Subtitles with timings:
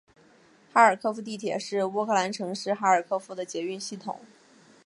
[0.73, 4.19] 哈尔科夫地铁是乌克兰城市哈尔科夫的捷运系统。